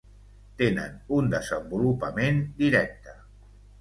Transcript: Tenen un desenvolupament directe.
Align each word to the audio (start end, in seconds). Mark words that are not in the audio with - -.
Tenen 0.61 0.95
un 1.17 1.29
desenvolupament 1.35 2.41
directe. 2.63 3.15